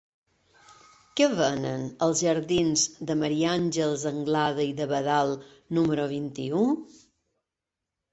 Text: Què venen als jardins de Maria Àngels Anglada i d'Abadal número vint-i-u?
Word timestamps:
Què 1.19 1.25
venen 1.39 1.83
als 2.05 2.23
jardins 2.27 2.85
de 3.09 3.15
Maria 3.19 3.51
Àngels 3.57 4.05
Anglada 4.13 4.65
i 4.71 4.73
d'Abadal 4.81 5.35
número 5.79 6.07
vint-i-u? 6.15 6.63